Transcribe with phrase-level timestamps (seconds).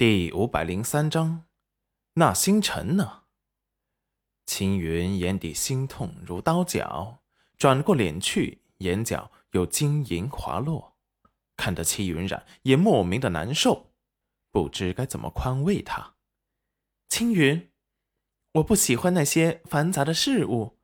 [0.00, 1.44] 第五百零三章，
[2.14, 3.24] 那星辰呢？
[4.46, 7.18] 青云眼底心痛如刀绞，
[7.58, 10.96] 转过脸去，眼角有晶莹滑落，
[11.54, 13.92] 看得戚云染也莫名的难受，
[14.50, 16.14] 不知该怎么宽慰他。
[17.10, 17.70] 青云，
[18.52, 20.78] 我不喜欢那些繁杂的事物，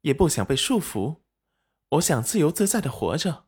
[0.00, 1.16] 也不想被束缚，
[1.90, 3.44] 我想自由自在的活着。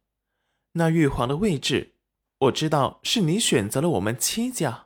[0.72, 1.94] 那玉皇的位置，
[2.40, 4.85] 我知道是你选择了我们戚家。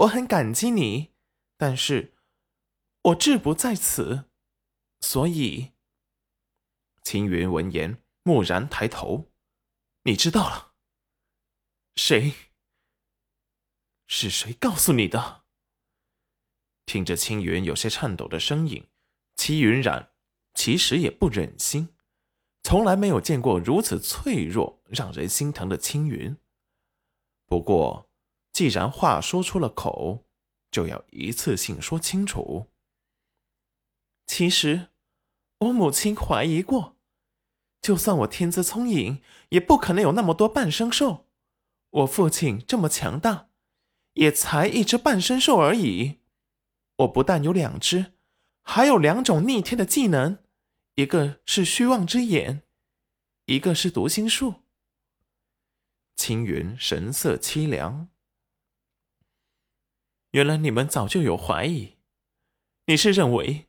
[0.00, 1.12] 我很感激你，
[1.58, 2.14] 但是，
[3.02, 4.30] 我志不在此，
[5.00, 5.72] 所以。
[7.02, 9.30] 青云闻言，蓦然抬头
[10.04, 10.72] ：“你知道了？
[11.96, 12.32] 谁？
[14.06, 15.44] 是谁告诉你的？”
[16.86, 18.88] 听着青云有些颤抖的声音，
[19.36, 20.14] 齐云染
[20.54, 21.94] 其实也不忍心，
[22.62, 26.34] 从来没有见过如此脆弱、让人心疼的青云。
[27.44, 28.09] 不过。
[28.60, 30.26] 既然话说出了口，
[30.70, 32.66] 就要一次性说清楚。
[34.26, 34.88] 其实，
[35.60, 36.98] 我母亲怀疑过，
[37.80, 41.26] 就算我天资聪颖，也不可能有那么多半生兽。
[41.88, 43.48] 我父亲这么强大，
[44.12, 46.18] 也才一只半生兽而已。
[46.96, 48.12] 我不但有两只，
[48.60, 50.36] 还有两种逆天的技能，
[50.96, 52.64] 一个是虚妄之眼，
[53.46, 54.56] 一个是读心术。
[56.14, 58.10] 青云神色凄凉。
[60.32, 61.96] 原来你们早就有怀疑，
[62.86, 63.68] 你是认为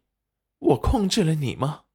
[0.59, 1.85] 我控制了你吗？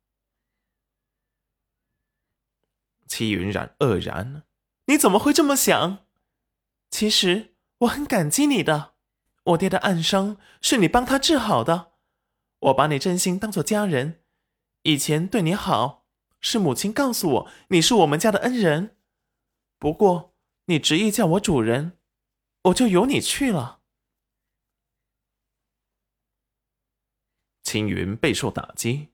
[3.07, 4.43] 戚云染愕然，
[4.87, 6.07] 你怎么会这么想？
[6.91, 8.95] 其实我很感激你的，
[9.45, 11.93] 我爹的暗伤是你帮他治好的，
[12.59, 14.25] 我把你真心当做家人，
[14.83, 16.07] 以前对你好
[16.41, 18.97] 是母亲告诉我你是我们家的恩人，
[19.79, 21.97] 不过你执意叫我主人，
[22.65, 23.83] 我就由你去了。
[27.67, 29.09] 青云备受打击，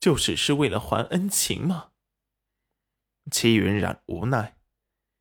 [0.00, 1.88] 就只是为了还恩情吗？
[3.30, 4.56] 戚云染无奈。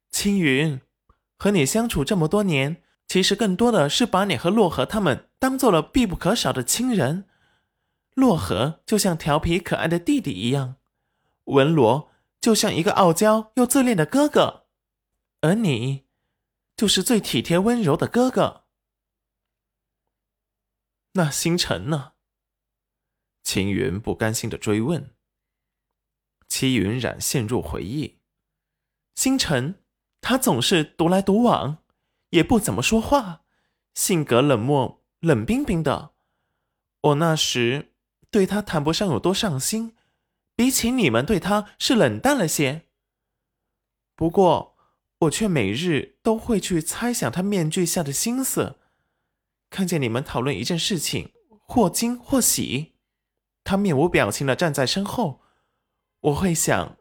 [0.09, 0.79] 青云，
[1.37, 7.27] 和你相处这么多年，其实更多的是把你和洛河他们当做了必不可少的亲人。
[8.13, 10.77] 洛河就像调皮可爱的弟弟一样，
[11.43, 12.09] 文罗
[12.39, 14.67] 就像一个傲娇又自恋的哥哥，
[15.41, 16.05] 而你，
[16.77, 18.66] 就是最体贴温柔的哥哥。
[21.17, 22.13] 那星辰呢？
[23.43, 25.15] 青云不甘心的追问。
[26.47, 28.19] 戚云染陷入回忆。
[29.15, 29.81] 星辰，
[30.21, 31.83] 他总是独来独往，
[32.29, 33.41] 也不怎么说话，
[33.95, 36.13] 性格冷漠、冷冰冰的。
[37.01, 37.93] 我那时
[38.29, 39.95] 对他谈不上有多上心，
[40.55, 42.87] 比起你们对他是冷淡了些。
[44.15, 44.77] 不过，
[45.21, 48.79] 我却每日都会去猜想他面具下的心思。
[49.69, 52.95] 看见你们讨论一件事情，或惊或喜，
[53.63, 55.41] 他面无表情的站在身后，
[56.21, 56.97] 我会想，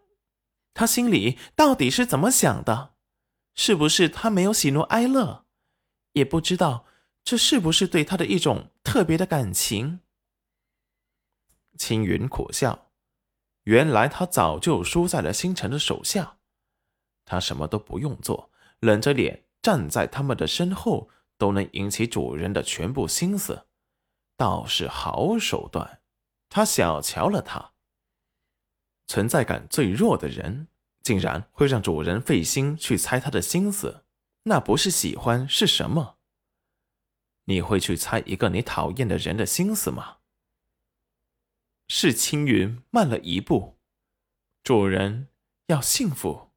[0.75, 2.95] 他心里到底是怎么想的？
[3.55, 5.47] 是不是他没有喜怒哀乐？
[6.13, 6.87] 也不知道
[7.25, 10.01] 这是不是对他的一种特别的感情。
[11.79, 12.91] 青云苦笑，
[13.63, 16.39] 原来他早就输在了星辰的手下，
[17.25, 18.51] 他什么都不用做，
[18.81, 21.09] 冷着脸站在他们的身后。
[21.39, 23.67] 都能引起主人的全部心思，
[24.37, 26.01] 倒是好手段。
[26.49, 27.73] 他小瞧了他。
[29.07, 30.69] 存在感最弱的人，
[31.03, 34.05] 竟然会让主人费心去猜他的心思，
[34.45, 36.19] 那不是喜欢是什么？
[37.45, 40.19] 你会去猜一个你讨厌的人的心思吗？
[41.89, 43.79] 是青云慢了一步。
[44.65, 45.29] 主人
[45.67, 46.51] 要幸福。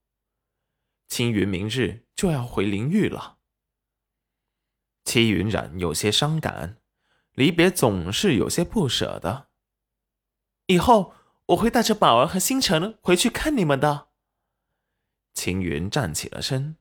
[1.08, 3.39] 青云明日就要回灵域了。
[5.06, 6.78] 戚云染有些伤感，
[7.34, 9.48] 离别总是有些不舍的。
[10.68, 11.14] 以后
[11.48, 14.10] 我会带着宝儿和星辰回去看你们的。
[15.34, 16.76] 青云站起了身，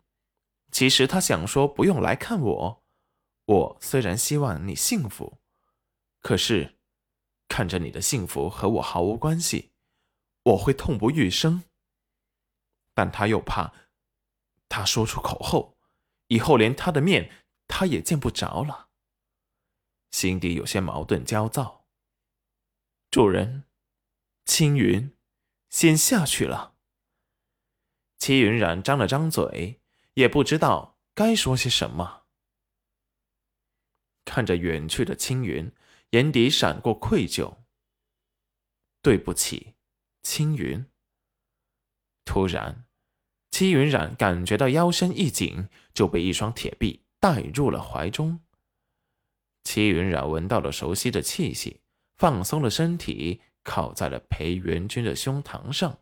[0.70, 2.84] 其实他想说不用来看我。
[3.46, 5.38] 我虽然希望你幸福，
[6.20, 6.76] 可是
[7.48, 9.72] 看着你的幸福和我毫无关系，
[10.42, 11.62] 我会痛不欲生。
[12.92, 13.72] 但他又怕，
[14.68, 15.78] 他说出口后，
[16.26, 17.30] 以后连他的面。
[17.68, 18.88] 他也见不着了，
[20.10, 21.86] 心底有些矛盾焦躁。
[23.10, 23.64] 主人，
[24.44, 25.16] 青云，
[25.68, 26.74] 先下去了。
[28.18, 29.80] 齐云染张了张嘴，
[30.14, 32.24] 也不知道该说些什么。
[34.24, 35.72] 看着远去的青云，
[36.10, 37.58] 眼底闪过愧疚。
[39.00, 39.76] 对不起，
[40.22, 40.84] 青云。
[42.24, 42.86] 突然，
[43.50, 47.06] 齐云染感觉到腰身一紧，就被一双铁臂。
[47.20, 48.40] 带入了怀中。
[49.64, 51.80] 戚云染闻到了熟悉的气息，
[52.16, 55.98] 放松了身体，靠在了裴元君的胸膛上。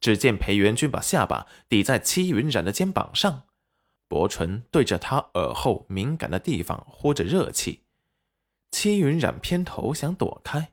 [0.00, 3.44] 只见裴元君把下巴抵在戚云染的肩膀上，
[4.08, 7.82] 薄唇对着他耳后敏感的地方呼着热气。
[8.70, 10.72] 戚云染偏头想躲开，